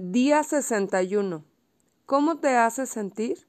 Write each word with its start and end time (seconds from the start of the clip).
Día 0.00 0.44
61. 0.44 1.44
¿Cómo 2.06 2.38
te 2.38 2.54
hace 2.54 2.86
sentir? 2.86 3.48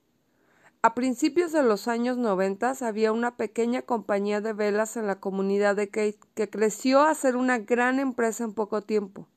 A 0.82 0.96
principios 0.96 1.52
de 1.52 1.62
los 1.62 1.88
años 1.88 2.18
90 2.18 2.74
había 2.82 3.12
una 3.12 3.38
pequeña 3.38 3.84
compañía 3.84 4.42
de 4.42 4.54
velas 4.54 4.98
en 4.98 5.06
la 5.06 5.20
comunidad 5.20 5.76
de 5.76 5.90
Kate 5.90 6.18
que 6.34 6.50
creció 6.50 7.02
a 7.02 7.14
ser 7.14 7.36
una 7.36 7.60
gran 7.60 8.00
empresa 8.00 8.46
en 8.46 8.56
poco 8.56 8.82
tiempo. 8.82 9.28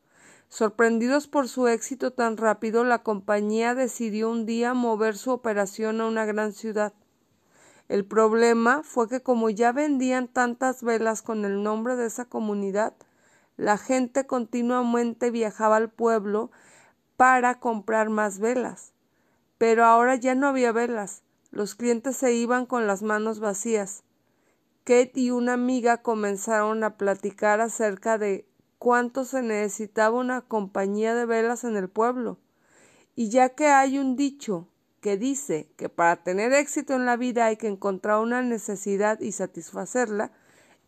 Sorprendidos 0.49 1.29
por 1.29 1.49
su 1.49 1.69
éxito 1.69 2.15
tan 2.15 2.39
rápido, 2.39 2.83
la 2.83 3.03
compañía 3.03 3.75
decidió 3.75 4.31
un 4.31 4.47
día 4.47 4.73
mover 4.73 5.15
su 5.19 5.33
operación 5.33 6.01
a 6.01 6.07
una 6.07 6.25
gran 6.25 6.55
ciudad. 6.55 6.95
El 7.91 8.07
problema 8.07 8.83
fue 8.85 9.11
que 9.11 9.21
como 9.21 9.51
ya 9.51 9.73
vendían 9.73 10.29
tantas 10.29 10.83
velas 10.83 11.21
con 11.21 11.45
el 11.45 11.63
nombre 11.63 11.95
de 11.95 12.07
esa 12.07 12.25
comunidad, 12.25 12.95
la 13.59 13.77
gente 13.77 14.27
continuamente 14.27 15.31
viajaba 15.31 15.77
al 15.77 15.91
pueblo 15.91 16.51
para 17.17 17.61
comprar 17.61 18.11
más 18.11 18.39
velas. 18.39 18.93
Pero 19.59 19.85
ahora 19.85 20.17
ya 20.17 20.35
no 20.35 20.49
había 20.49 20.73
velas. 20.73 21.23
Los 21.51 21.75
clientes 21.75 22.17
se 22.17 22.33
iban 22.33 22.67
con 22.67 22.87
las 22.87 23.03
manos 23.03 23.39
vacías. 23.39 24.03
Kate 24.85 25.13
y 25.15 25.31
una 25.31 25.53
amiga 25.53 25.99
comenzaron 25.99 26.83
a 26.83 26.97
platicar 26.97 27.61
acerca 27.61 28.19
de 28.19 28.47
cuánto 28.79 29.25
se 29.25 29.43
necesitaba 29.43 30.19
una 30.19 30.41
compañía 30.41 31.15
de 31.15 31.27
velas 31.27 31.63
en 31.65 31.77
el 31.77 31.89
pueblo. 31.89 32.39
Y 33.15 33.29
ya 33.29 33.51
que 33.51 33.67
hay 33.69 33.99
un 33.99 34.17
dicho 34.17 34.67
que 35.01 35.17
dice 35.17 35.69
que 35.77 35.89
para 35.89 36.23
tener 36.23 36.53
éxito 36.53 36.95
en 36.95 37.07
la 37.07 37.17
vida 37.17 37.47
hay 37.47 37.57
que 37.57 37.69
encontrar 37.69 38.19
una 38.19 38.43
necesidad 38.43 39.21
y 39.21 39.33
satisfacerla, 39.33 40.33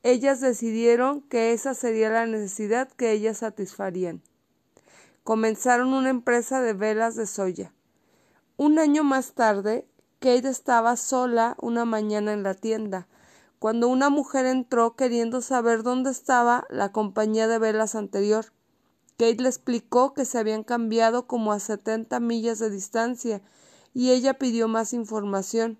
ellas 0.03 0.41
decidieron 0.41 1.23
que 1.23 1.53
esa 1.53 1.75
sería 1.75 2.11
la 2.11 2.27
necesidad 2.27 2.89
que 2.89 3.13
ellas 3.13 3.39
satisfarían 3.39 4.23
comenzaron 5.25 5.95
una 5.95 6.11
empresa 6.11 6.61
de 6.61 6.75
velas 6.75 7.17
de 7.17 7.27
soya. 7.27 7.73
Un 8.57 8.79
año 8.79 9.03
más 9.03 9.33
tarde, 9.33 9.89
Kate 10.21 10.49
estaba 10.49 10.97
sola 10.97 11.57
una 11.61 11.85
mañana 11.85 12.33
en 12.33 12.43
la 12.43 12.55
tienda, 12.55 13.09
cuando 13.59 13.89
una 13.89 14.11
mujer 14.11 14.45
entró 14.45 14.95
queriendo 14.95 15.41
saber 15.41 15.83
dónde 15.83 16.11
estaba 16.11 16.67
la 16.69 16.93
compañía 16.93 17.49
de 17.49 17.59
velas 17.59 17.95
anterior. 17.95 18.53
Kate 19.17 19.43
le 19.43 19.49
explicó 19.49 20.13
que 20.13 20.27
se 20.27 20.39
habían 20.39 20.63
cambiado 20.63 21.27
como 21.27 21.53
a 21.53 21.59
setenta 21.59 22.21
millas 22.21 22.59
de 22.59 22.69
distancia, 22.69 23.43
y 23.95 24.11
ella 24.11 24.35
pidió 24.35 24.69
más 24.69 24.93
información. 24.93 25.79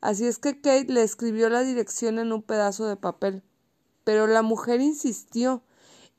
Así 0.00 0.26
es 0.26 0.38
que 0.38 0.60
Kate 0.60 0.92
le 0.92 1.02
escribió 1.02 1.48
la 1.48 1.60
dirección 1.60 2.18
en 2.18 2.32
un 2.32 2.42
pedazo 2.42 2.86
de 2.86 2.96
papel. 2.96 3.44
Pero 4.02 4.26
la 4.26 4.42
mujer 4.42 4.80
insistió 4.80 5.62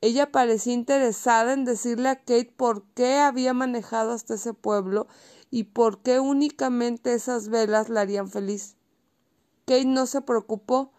ella 0.02 0.32
parecía 0.32 0.74
interesada 0.74 1.54
en 1.54 1.64
decirle 1.64 2.10
a 2.10 2.16
Kate 2.16 2.54
por 2.58 2.84
qué 2.96 3.20
había 3.20 3.54
manejado 3.54 4.12
hasta 4.12 4.34
ese 4.34 4.56
pueblo 4.56 5.08
y 5.52 5.66
por 5.66 6.02
qué 6.02 6.20
únicamente 6.20 7.14
esas 7.14 7.50
velas 7.50 7.88
la 7.88 8.02
harían 8.02 8.28
feliz. 8.28 8.78
Kate 9.66 9.86
no 9.86 10.08
se 10.08 10.22
preocupó. 10.22 10.92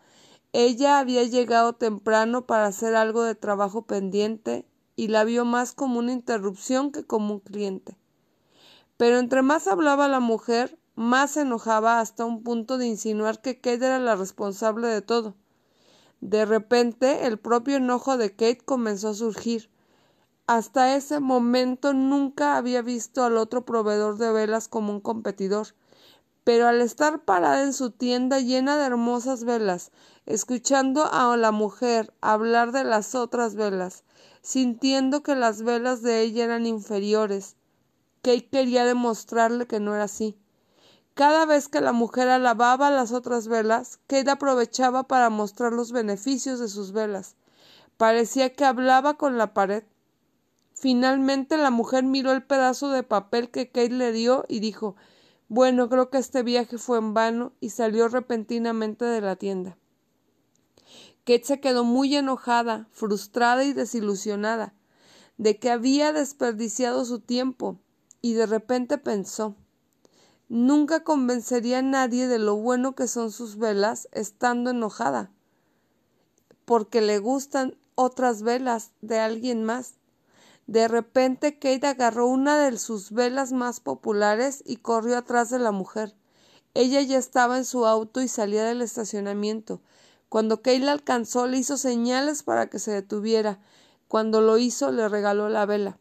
Ella 0.52 1.00
había 1.00 1.24
llegado 1.24 1.72
temprano 1.72 2.46
para 2.46 2.66
hacer 2.66 2.94
algo 2.94 3.24
de 3.24 3.34
trabajo 3.34 3.82
pendiente 3.86 4.66
y 4.94 5.08
la 5.08 5.24
vio 5.24 5.44
más 5.44 5.72
como 5.72 5.98
una 5.98 6.12
interrupción 6.12 6.92
que 6.92 7.04
como 7.04 7.34
un 7.34 7.40
cliente. 7.40 7.96
Pero 8.96 9.18
entre 9.18 9.42
más 9.42 9.66
hablaba 9.66 10.06
la 10.06 10.20
mujer, 10.20 10.78
más 10.94 11.32
se 11.32 11.40
enojaba 11.40 11.98
hasta 11.98 12.24
un 12.24 12.44
punto 12.44 12.78
de 12.78 12.86
insinuar 12.86 13.40
que 13.40 13.56
Kate 13.60 13.84
era 13.84 13.98
la 13.98 14.14
responsable 14.14 14.86
de 14.86 15.02
todo. 15.02 15.34
De 16.22 16.44
repente 16.44 17.26
el 17.26 17.36
propio 17.36 17.78
enojo 17.78 18.16
de 18.16 18.30
Kate 18.30 18.60
comenzó 18.64 19.08
a 19.08 19.14
surgir. 19.14 19.68
Hasta 20.46 20.94
ese 20.94 21.18
momento 21.18 21.94
nunca 21.94 22.56
había 22.56 22.80
visto 22.80 23.24
al 23.24 23.36
otro 23.36 23.64
proveedor 23.64 24.18
de 24.18 24.30
velas 24.30 24.68
como 24.68 24.92
un 24.92 25.00
competidor. 25.00 25.74
Pero 26.44 26.68
al 26.68 26.80
estar 26.80 27.24
parada 27.24 27.64
en 27.64 27.72
su 27.72 27.90
tienda 27.90 28.38
llena 28.38 28.76
de 28.76 28.84
hermosas 28.84 29.42
velas, 29.42 29.90
escuchando 30.24 31.12
a 31.12 31.36
la 31.36 31.50
mujer 31.50 32.14
hablar 32.20 32.70
de 32.70 32.84
las 32.84 33.16
otras 33.16 33.56
velas, 33.56 34.04
sintiendo 34.42 35.24
que 35.24 35.34
las 35.34 35.62
velas 35.62 36.02
de 36.02 36.20
ella 36.20 36.44
eran 36.44 36.66
inferiores, 36.66 37.56
Kate 38.22 38.48
quería 38.48 38.84
demostrarle 38.84 39.66
que 39.66 39.80
no 39.80 39.92
era 39.92 40.04
así. 40.04 40.38
Cada 41.14 41.44
vez 41.44 41.68
que 41.68 41.80
la 41.82 41.92
mujer 41.92 42.28
alababa 42.28 42.90
las 42.90 43.12
otras 43.12 43.46
velas, 43.46 43.98
Kate 44.06 44.30
aprovechaba 44.30 45.02
para 45.08 45.28
mostrar 45.28 45.72
los 45.72 45.92
beneficios 45.92 46.58
de 46.58 46.68
sus 46.68 46.92
velas. 46.92 47.36
Parecía 47.98 48.54
que 48.54 48.64
hablaba 48.64 49.14
con 49.14 49.36
la 49.36 49.52
pared. 49.52 49.84
Finalmente 50.74 51.58
la 51.58 51.70
mujer 51.70 52.04
miró 52.04 52.32
el 52.32 52.42
pedazo 52.42 52.88
de 52.90 53.02
papel 53.02 53.50
que 53.50 53.66
Kate 53.66 53.90
le 53.90 54.12
dio 54.12 54.46
y 54.48 54.60
dijo 54.60 54.96
Bueno, 55.48 55.90
creo 55.90 56.08
que 56.08 56.18
este 56.18 56.42
viaje 56.42 56.78
fue 56.78 56.96
en 56.98 57.12
vano 57.12 57.52
y 57.60 57.70
salió 57.70 58.08
repentinamente 58.08 59.04
de 59.04 59.20
la 59.20 59.36
tienda. 59.36 59.76
Kate 61.24 61.44
se 61.44 61.60
quedó 61.60 61.84
muy 61.84 62.16
enojada, 62.16 62.88
frustrada 62.90 63.64
y 63.64 63.74
desilusionada 63.74 64.74
de 65.38 65.58
que 65.58 65.70
había 65.70 66.12
desperdiciado 66.12 67.04
su 67.04 67.20
tiempo, 67.20 67.78
y 68.20 68.34
de 68.34 68.46
repente 68.46 68.98
pensó 68.98 69.56
Nunca 70.54 71.02
convencería 71.02 71.78
a 71.78 71.82
nadie 71.82 72.28
de 72.28 72.38
lo 72.38 72.56
bueno 72.56 72.94
que 72.94 73.08
son 73.08 73.32
sus 73.32 73.56
velas 73.56 74.06
estando 74.12 74.68
enojada, 74.68 75.30
porque 76.66 77.00
le 77.00 77.20
gustan 77.20 77.78
otras 77.94 78.42
velas 78.42 78.90
de 79.00 79.18
alguien 79.18 79.64
más. 79.64 79.94
De 80.66 80.88
repente 80.88 81.58
Kate 81.58 81.86
agarró 81.86 82.26
una 82.26 82.58
de 82.58 82.76
sus 82.76 83.12
velas 83.12 83.52
más 83.52 83.80
populares 83.80 84.62
y 84.66 84.76
corrió 84.76 85.16
atrás 85.16 85.48
de 85.48 85.58
la 85.58 85.72
mujer. 85.72 86.14
Ella 86.74 87.00
ya 87.00 87.16
estaba 87.16 87.56
en 87.56 87.64
su 87.64 87.86
auto 87.86 88.20
y 88.20 88.28
salía 88.28 88.64
del 88.64 88.82
estacionamiento. 88.82 89.80
Cuando 90.28 90.58
Kate 90.58 90.80
la 90.80 90.92
alcanzó 90.92 91.46
le 91.46 91.56
hizo 91.56 91.78
señales 91.78 92.42
para 92.42 92.68
que 92.68 92.78
se 92.78 92.90
detuviera. 92.90 93.58
Cuando 94.06 94.42
lo 94.42 94.58
hizo 94.58 94.92
le 94.92 95.08
regaló 95.08 95.48
la 95.48 95.64
vela. 95.64 95.98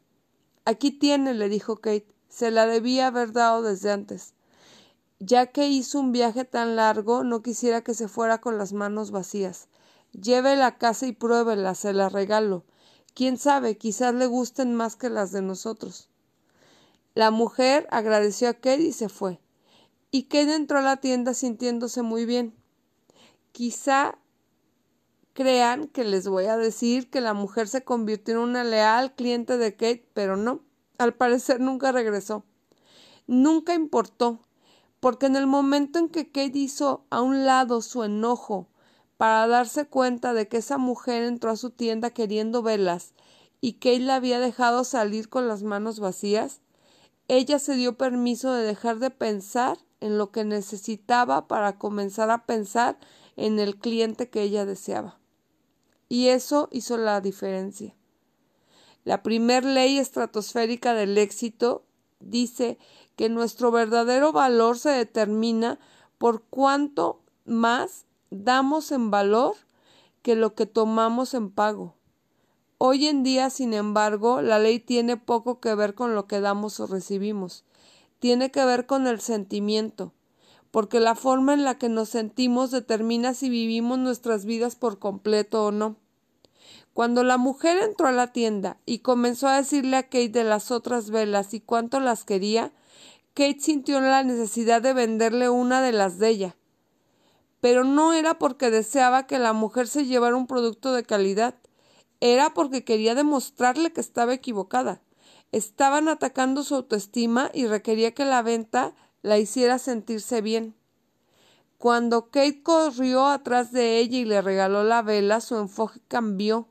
Aquí 0.66 0.92
tiene, 0.92 1.36
le 1.36 1.48
dijo 1.48 1.78
Kate. 1.78 2.14
Se 2.28 2.52
la 2.52 2.66
debía 2.66 3.08
haber 3.08 3.32
dado 3.32 3.62
desde 3.62 3.92
antes. 3.92 4.34
Ya 5.24 5.46
que 5.52 5.68
hizo 5.68 6.00
un 6.00 6.12
viaje 6.12 6.46
tan 6.46 6.76
largo, 6.76 7.24
no 7.24 7.44
quisiera 7.44 7.84
que 7.84 7.94
se 7.94 8.08
fuera 8.08 8.42
con 8.42 8.58
las 8.58 8.74
manos 8.74 9.12
vacías. 9.12 9.68
Llévela 10.14 10.66
a 10.66 10.78
casa 10.80 11.06
y 11.06 11.12
pruébela, 11.12 11.76
se 11.76 11.94
la 11.94 12.10
regalo. 12.10 12.66
Quién 13.14 13.38
sabe, 13.38 13.78
quizás 13.78 14.16
le 14.16 14.26
gusten 14.26 14.74
más 14.74 14.96
que 14.96 15.12
las 15.12 15.32
de 15.32 15.44
nosotros. 15.44 16.10
La 17.14 17.30
mujer 17.30 17.88
agradeció 17.92 18.50
a 18.50 18.56
Kate 18.56 18.82
y 18.82 18.94
se 18.94 19.10
fue. 19.10 19.40
Y 20.10 20.24
Kate 20.24 20.56
entró 20.56 20.80
a 20.80 20.82
la 20.82 20.98
tienda 20.98 21.36
sintiéndose 21.36 22.02
muy 22.02 22.26
bien. 22.26 22.56
Quizá 23.52 24.18
crean 25.34 25.88
que 25.88 26.04
les 26.04 26.28
voy 26.28 26.46
a 26.46 26.58
decir 26.58 27.12
que 27.12 27.22
la 27.22 27.36
mujer 27.36 27.68
se 27.68 27.84
convirtió 27.84 28.34
en 28.34 28.40
una 28.40 28.64
leal 28.64 29.14
cliente 29.14 29.58
de 29.58 29.74
Kate, 29.76 30.10
pero 30.16 30.36
no. 30.36 30.62
Al 30.98 31.14
parecer 31.14 31.60
nunca 31.60 31.92
regresó. 31.92 32.44
Nunca 33.28 33.76
importó 33.76 34.42
porque 35.02 35.26
en 35.26 35.36
el 35.36 35.48
momento 35.48 36.00
en 36.00 36.10
que 36.10 36.28
Kate 36.28 36.58
hizo 36.58 37.06
a 37.10 37.22
un 37.22 37.46
lado 37.46 37.82
su 37.82 38.04
enojo 38.04 38.70
para 39.18 39.48
darse 39.48 39.88
cuenta 39.88 40.34
de 40.34 40.48
que 40.48 40.58
esa 40.58 40.78
mujer 40.78 41.24
entró 41.24 41.50
a 41.52 41.58
su 41.58 41.72
tienda 41.72 42.12
queriendo 42.12 42.62
velas 42.62 43.14
y 43.60 43.74
Kate 43.74 44.00
la 44.00 44.16
había 44.16 44.40
dejado 44.40 44.84
salir 44.84 45.28
con 45.28 45.48
las 45.48 45.64
manos 45.64 46.00
vacías, 46.00 46.62
ella 47.28 47.60
se 47.60 47.76
dio 47.76 47.98
permiso 47.98 48.54
de 48.54 48.64
dejar 48.64 49.00
de 49.00 49.10
pensar 49.10 49.80
en 50.02 50.18
lo 50.18 50.32
que 50.32 50.44
necesitaba 50.44 51.48
para 51.48 51.78
comenzar 51.78 52.30
a 52.30 52.46
pensar 52.46 53.00
en 53.38 53.60
el 53.60 53.78
cliente 53.78 54.30
que 54.30 54.44
ella 54.44 54.66
deseaba. 54.66 55.20
Y 56.10 56.28
eso 56.28 56.70
hizo 56.72 56.98
la 56.98 57.22
diferencia. 57.22 57.96
La 59.04 59.24
primer 59.24 59.66
ley 59.66 59.98
estratosférica 59.98 60.94
del 60.94 61.18
éxito 61.18 61.86
dice 62.20 62.78
que 63.16 63.30
nuestro 63.30 63.72
verdadero 63.72 64.32
valor 64.32 64.78
se 64.78 64.90
determina 64.90 65.80
por 66.18 66.44
cuánto 66.44 67.22
más 67.46 68.06
damos 68.30 68.92
en 68.92 69.12
valor 69.12 69.56
que 70.22 70.36
lo 70.36 70.56
que 70.56 70.66
tomamos 70.66 71.34
en 71.34 71.52
pago. 71.52 71.96
Hoy 72.78 73.08
en 73.08 73.24
día, 73.24 73.50
sin 73.50 73.74
embargo, 73.74 74.42
la 74.42 74.58
ley 74.58 74.80
tiene 74.80 75.18
poco 75.18 75.60
que 75.60 75.76
ver 75.76 75.94
con 75.94 76.16
lo 76.16 76.26
que 76.26 76.40
damos 76.40 76.80
o 76.80 76.88
recibimos. 76.88 77.64
Tiene 78.20 78.50
que 78.50 78.66
ver 78.66 78.88
con 78.88 79.06
el 79.06 79.20
sentimiento, 79.20 80.14
porque 80.72 81.00
la 81.00 81.14
forma 81.16 81.54
en 81.54 81.64
la 81.64 81.78
que 81.78 81.90
nos 81.90 82.10
sentimos 82.10 82.72
determina 82.72 83.34
si 83.34 83.50
vivimos 83.50 84.00
nuestras 84.00 84.46
vidas 84.46 84.76
por 84.76 84.98
completo 84.98 85.66
o 85.66 85.72
no. 85.72 85.98
Cuando 86.94 87.24
la 87.24 87.38
mujer 87.38 87.78
entró 87.78 88.08
a 88.08 88.12
la 88.12 88.32
tienda 88.32 88.78
y 88.86 89.00
comenzó 89.00 89.48
a 89.48 89.58
decirle 89.58 89.98
a 89.98 90.04
Kate 90.04 90.30
de 90.30 90.44
las 90.44 90.72
otras 90.72 91.10
velas 91.10 91.54
y 91.54 91.62
cuánto 91.62 92.00
las 92.00 92.26
quería, 92.26 92.74
Kate 93.34 93.60
sintió 93.60 94.02
la 94.02 94.24
necesidad 94.24 94.82
de 94.82 94.94
venderle 94.94 95.50
una 95.50 95.82
de 95.82 95.94
las 95.94 96.20
de 96.20 96.30
ella. 96.30 96.56
Pero 97.62 97.86
no 97.86 98.12
era 98.12 98.38
porque 98.38 98.70
deseaba 98.70 99.26
que 99.26 99.40
la 99.40 99.54
mujer 99.54 99.88
se 99.88 100.06
llevara 100.06 100.36
un 100.36 100.48
producto 100.48 100.94
de 100.94 101.04
calidad, 101.04 101.56
era 102.20 102.54
porque 102.54 102.84
quería 102.84 103.16
demostrarle 103.16 103.94
que 103.94 104.02
estaba 104.02 104.34
equivocada. 104.34 105.02
Estaban 105.52 106.10
atacando 106.10 106.64
su 106.64 106.76
autoestima 106.76 107.50
y 107.54 107.68
requería 107.68 108.14
que 108.14 108.26
la 108.26 108.42
venta 108.42 108.96
la 109.22 109.38
hiciera 109.38 109.80
sentirse 109.80 110.42
bien. 110.42 110.76
Cuando 111.78 112.30
Kate 112.30 112.62
corrió 112.64 113.28
atrás 113.28 113.72
de 113.72 114.00
ella 114.00 114.18
y 114.18 114.26
le 114.26 114.42
regaló 114.42 114.84
la 114.84 115.02
vela, 115.02 115.42
su 115.42 115.58
enfoque 115.58 116.00
cambió 116.08 116.68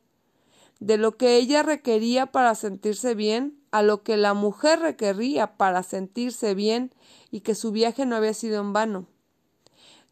de 0.78 0.98
lo 0.98 1.16
que 1.16 1.36
ella 1.36 1.62
requería 1.62 2.26
para 2.26 2.54
sentirse 2.54 3.14
bien 3.14 3.59
a 3.70 3.82
lo 3.82 4.02
que 4.02 4.16
la 4.16 4.34
mujer 4.34 4.80
requería 4.80 5.56
para 5.56 5.82
sentirse 5.82 6.54
bien 6.54 6.92
y 7.30 7.40
que 7.40 7.54
su 7.54 7.70
viaje 7.70 8.06
no 8.06 8.16
había 8.16 8.34
sido 8.34 8.60
en 8.60 8.72
vano. 8.72 9.06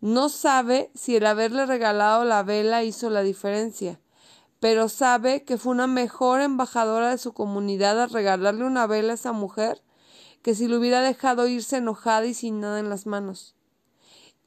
No 0.01 0.29
sabe 0.29 0.91
si 0.95 1.17
el 1.17 1.27
haberle 1.27 1.67
regalado 1.67 2.25
la 2.25 2.43
vela 2.43 2.85
hizo 2.85 3.11
la 3.11 3.23
diferencia, 3.23 4.01
pero 4.61 4.89
sabe 4.89 5.45
que 5.45 5.59
fue 5.59 5.73
una 5.73 5.87
mejor 5.87 6.41
embajadora 6.41 7.11
de 7.11 7.19
su 7.19 7.33
comunidad 7.33 8.01
al 8.01 8.11
regalarle 8.11 8.65
una 8.65 8.87
vela 8.87 9.13
a 9.13 9.15
esa 9.15 9.33
mujer 9.33 9.83
que 10.43 10.55
si 10.55 10.69
lo 10.69 10.79
hubiera 10.79 11.01
dejado 11.03 11.49
irse 11.49 11.79
enojada 11.79 12.27
y 12.27 12.35
sin 12.35 12.61
nada 12.61 12.79
en 12.79 12.89
las 12.89 13.07
manos. 13.07 13.57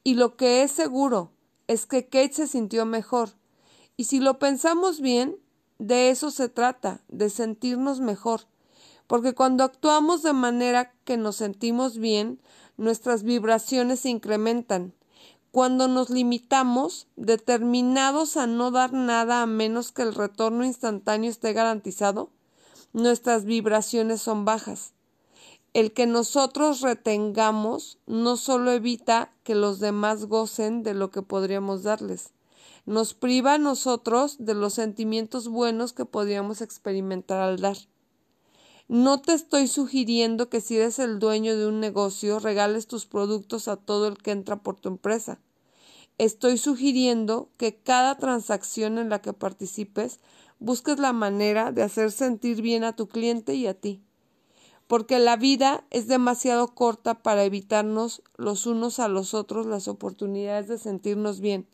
Y 0.04 0.14
lo 0.14 0.36
que 0.36 0.62
es 0.62 0.72
seguro 0.72 1.32
es 1.68 1.86
que 1.86 2.06
Kate 2.06 2.32
se 2.32 2.46
sintió 2.46 2.86
mejor. 2.86 3.30
Y 3.96 4.04
si 4.04 4.20
lo 4.20 4.38
pensamos 4.38 5.00
bien, 5.00 5.36
de 5.78 6.10
eso 6.10 6.30
se 6.30 6.48
trata, 6.48 7.02
de 7.08 7.30
sentirnos 7.30 8.00
mejor, 8.00 8.46
porque 9.06 9.34
cuando 9.34 9.64
actuamos 9.64 10.22
de 10.22 10.32
manera 10.32 10.92
que 11.04 11.16
nos 11.16 11.36
sentimos 11.36 11.98
bien, 11.98 12.40
nuestras 12.76 13.22
vibraciones 13.22 14.00
se 14.00 14.10
incrementan. 14.10 14.94
Cuando 15.50 15.86
nos 15.86 16.08
limitamos, 16.08 17.08
determinados 17.16 18.36
a 18.36 18.46
no 18.46 18.70
dar 18.70 18.92
nada 18.92 19.42
a 19.42 19.46
menos 19.46 19.92
que 19.92 20.02
el 20.02 20.14
retorno 20.14 20.64
instantáneo 20.64 21.30
esté 21.30 21.52
garantizado, 21.52 22.30
nuestras 22.92 23.44
vibraciones 23.44 24.22
son 24.22 24.44
bajas. 24.44 24.94
El 25.74 25.92
que 25.92 26.06
nosotros 26.06 26.80
retengamos 26.80 27.98
no 28.06 28.36
solo 28.36 28.72
evita 28.72 29.32
que 29.42 29.54
los 29.54 29.78
demás 29.78 30.26
gocen 30.26 30.82
de 30.82 30.94
lo 30.94 31.10
que 31.10 31.22
podríamos 31.22 31.82
darles, 31.82 32.32
nos 32.84 33.14
priva 33.14 33.54
a 33.54 33.58
nosotros 33.58 34.36
de 34.38 34.54
los 34.54 34.74
sentimientos 34.74 35.48
buenos 35.48 35.92
que 35.92 36.04
podríamos 36.04 36.60
experimentar 36.60 37.40
al 37.40 37.60
dar. 37.60 37.76
No 38.92 39.22
te 39.22 39.32
estoy 39.32 39.68
sugiriendo 39.68 40.50
que 40.50 40.60
si 40.60 40.76
eres 40.76 40.98
el 40.98 41.18
dueño 41.18 41.56
de 41.56 41.66
un 41.66 41.80
negocio 41.80 42.38
regales 42.38 42.86
tus 42.86 43.06
productos 43.06 43.66
a 43.66 43.78
todo 43.78 44.06
el 44.06 44.18
que 44.18 44.32
entra 44.32 44.56
por 44.56 44.76
tu 44.76 44.90
empresa. 44.90 45.40
Estoy 46.18 46.58
sugiriendo 46.58 47.48
que 47.56 47.74
cada 47.74 48.18
transacción 48.18 48.98
en 48.98 49.08
la 49.08 49.22
que 49.22 49.32
participes 49.32 50.20
busques 50.58 50.98
la 50.98 51.14
manera 51.14 51.72
de 51.72 51.82
hacer 51.82 52.12
sentir 52.12 52.60
bien 52.60 52.84
a 52.84 52.94
tu 52.94 53.08
cliente 53.08 53.54
y 53.54 53.66
a 53.66 53.72
ti. 53.72 54.02
Porque 54.88 55.18
la 55.18 55.36
vida 55.36 55.84
es 55.88 56.06
demasiado 56.06 56.74
corta 56.74 57.22
para 57.22 57.44
evitarnos 57.44 58.22
los 58.36 58.66
unos 58.66 58.98
a 58.98 59.08
los 59.08 59.32
otros 59.32 59.64
las 59.64 59.88
oportunidades 59.88 60.68
de 60.68 60.76
sentirnos 60.76 61.40
bien. 61.40 61.66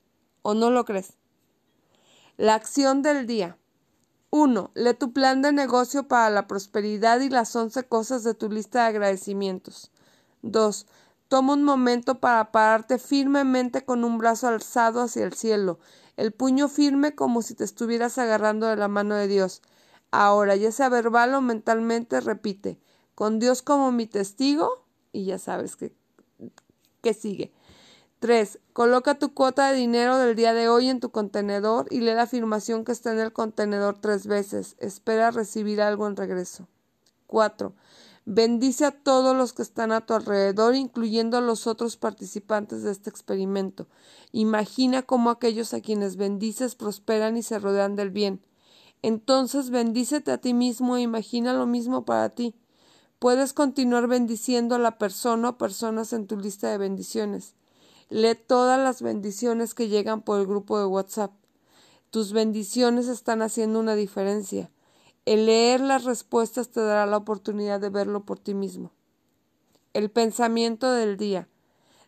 ¿O 0.43 0.55
no 0.55 0.71
lo 0.71 0.85
crees? 0.85 1.14
La 2.37 2.55
acción 2.55 3.03
del 3.03 3.26
día. 3.26 3.59
1. 4.30 4.70
Lee 4.75 4.94
tu 4.94 5.12
plan 5.12 5.40
de 5.40 5.52
negocio 5.52 6.06
para 6.06 6.28
la 6.30 6.46
prosperidad 6.46 7.20
y 7.20 7.30
las 7.30 7.54
11 7.56 7.84
cosas 7.84 8.25
de 8.25 8.34
tu 8.34 8.50
lista 8.50 8.82
de 8.82 8.88
agradecimientos. 8.88 9.90
2. 10.42 10.86
Toma 11.28 11.54
un 11.54 11.64
momento 11.64 12.20
para 12.20 12.52
pararte 12.52 12.98
firmemente 12.98 13.84
con 13.84 14.04
un 14.04 14.19
brazo 14.19 14.48
alzado 14.48 15.02
hacia 15.02 15.25
el 15.25 15.32
cielo, 15.32 15.78
el 16.16 16.32
puño 16.32 16.69
firme 16.69 17.14
como 17.14 17.42
si 17.42 17.54
te 17.54 17.64
estuvieras 17.64 18.19
agarrando 18.19 18.66
de 18.66 18.76
la 18.76 18.88
mano 18.88 19.14
de 19.14 19.28
Dios. 19.28 19.62
Ahora, 20.10 20.56
ya 20.56 20.72
sea 20.72 20.88
verbal 20.88 21.34
o 21.34 21.40
mentalmente, 21.40 22.20
repite, 22.20 22.78
con 23.14 23.38
Dios 23.38 23.62
como 23.62 23.92
mi 23.92 24.06
testigo, 24.06 24.86
y 25.12 25.26
ya 25.26 25.38
sabes 25.38 25.76
que, 25.76 25.92
que 27.02 27.14
sigue. 27.14 27.52
3. 28.20 28.59
Coloca 28.73 29.19
tu 29.19 29.32
cuota 29.32 29.70
de 29.70 29.76
dinero 29.76 30.19
del 30.19 30.35
día 30.35 30.53
de 30.53 30.69
hoy 30.69 30.88
en 30.88 30.99
tu 30.99 31.11
contenedor 31.11 31.87
y 31.91 32.00
lee 32.00 32.15
la 32.15 32.23
afirmación 32.23 32.85
que 32.85 32.93
está 32.93 33.12
en 33.12 33.20
el 33.20 33.32
contenedor 33.32 33.99
tres 34.00 34.26
veces. 34.26 34.75
Espera 34.79 35.31
recibir 35.31 35.81
algo 35.81 36.06
en 36.09 36.17
regreso. 36.17 36.67
4. 37.29 37.75
Bendice 38.25 38.85
a 38.85 38.91
todos 38.91 39.37
los 39.37 39.53
que 39.53 39.62
están 39.62 39.93
a 39.93 40.05
tu 40.05 40.15
alrededor, 40.15 40.75
incluyendo 40.75 41.38
a 41.38 41.41
los 41.41 41.67
otros 41.67 41.97
participantes 41.97 42.82
de 42.82 42.91
este 42.91 43.09
experimento. 43.09 43.87
Imagina 44.32 45.03
cómo 45.03 45.31
aquellos 45.31 45.73
a 45.73 45.81
quienes 45.81 46.17
bendices 46.17 46.75
prosperan 46.75 47.37
y 47.37 47.43
se 47.43 47.59
rodean 47.59 47.94
del 47.94 48.11
bien. 48.11 48.43
Entonces 49.00 49.71
bendícete 49.71 50.32
a 50.32 50.38
ti 50.38 50.55
mismo 50.55 50.97
e 50.97 51.03
imagina 51.03 51.53
lo 51.53 51.67
mismo 51.67 52.05
para 52.05 52.31
ti. 52.31 52.55
Puedes 53.19 53.53
continuar 53.53 54.09
bendiciendo 54.09 54.75
a 54.75 54.79
la 54.79 54.99
persona 54.99 55.50
o 55.50 55.59
personas 55.59 56.12
en 56.12 56.26
tu 56.26 56.37
lista 56.37 56.69
de 56.71 56.79
bendiciones. 56.79 57.55
Lee 58.10 58.34
todas 58.34 58.78
las 58.81 59.02
bendiciones 59.02 59.75
que 59.75 59.88
llegan 59.88 60.22
por 60.22 60.40
el 60.40 60.46
grupo 60.46 60.78
de 60.78 60.87
WhatsApp. 60.87 61.32
Tus 62.10 62.32
bendiciones 62.32 63.06
están 63.06 63.43
haciendo 63.43 63.81
una 63.81 63.94
diferencia. 63.94 64.70
El 65.26 65.44
leer 65.44 65.82
las 65.82 66.05
respuestas 66.05 66.70
te 66.70 66.81
dará 66.81 67.05
la 67.05 67.19
oportunidad 67.19 67.81
de 67.81 67.90
verlo 67.90 68.25
por 68.25 68.38
ti 68.38 68.55
mismo. 68.55 68.93
El 69.93 70.10
pensamiento 70.10 70.90
del 70.90 71.19
día. 71.19 71.49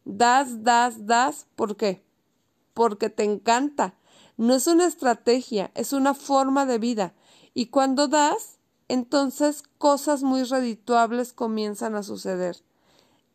Das, 0.06 0.64
das, 0.64 1.05
das. 1.05 1.47
¿Por 1.55 1.76
qué? 1.76 2.03
Porque 2.73 3.11
te 3.11 3.25
encanta. 3.25 3.94
No 4.38 4.55
es 4.55 4.67
una 4.67 4.87
estrategia, 4.87 5.70
es 5.75 5.93
una 5.93 6.14
forma 6.14 6.64
de 6.64 6.79
vida. 6.79 7.12
Y 7.53 7.67
cuando 7.67 8.08
das, 8.08 8.58
entonces 8.88 9.64
cosas 9.76 10.23
muy 10.23 10.44
redituables 10.44 11.35
comienzan 11.35 11.94
a 11.94 12.03
suceder. 12.03 12.56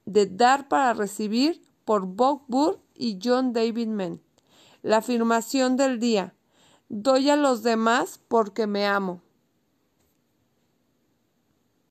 De 0.06 0.26
dar 0.26 0.68
para 0.68 0.94
recibir 0.94 1.65
por 1.86 2.06
Bob 2.08 2.42
Burr 2.48 2.80
y 2.94 3.20
John 3.24 3.54
David 3.54 3.88
Mann. 3.88 4.22
La 4.82 4.98
afirmación 4.98 5.78
del 5.78 6.00
día. 6.00 6.36
Doy 6.90 7.30
a 7.30 7.36
los 7.36 7.64
demás 7.64 8.20
porque 8.28 8.68
me 8.68 8.86
amo. 8.86 9.22